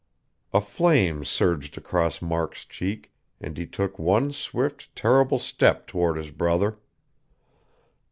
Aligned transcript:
A 0.51 0.61
flame 0.61 1.23
surged 1.23 1.77
across 1.77 2.23
Mark's 2.23 2.65
cheek; 2.65 3.11
and 3.39 3.55
he 3.55 3.67
took 3.67 3.99
one 3.99 4.33
swift, 4.33 4.89
terrible 4.95 5.37
step 5.37 5.85
toward 5.85 6.17
his 6.17 6.31
brother. 6.31 6.79